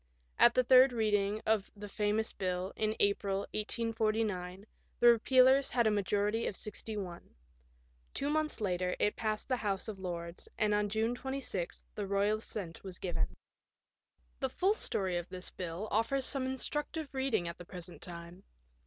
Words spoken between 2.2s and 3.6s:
bill, in April,